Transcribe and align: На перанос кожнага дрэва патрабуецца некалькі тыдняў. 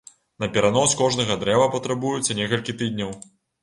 На 0.43 0.47
перанос 0.55 0.95
кожнага 1.03 1.37
дрэва 1.45 1.69
патрабуецца 1.79 2.41
некалькі 2.43 2.81
тыдняў. 2.85 3.19